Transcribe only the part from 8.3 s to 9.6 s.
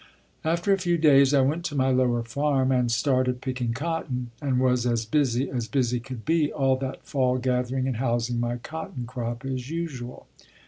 my cotton crop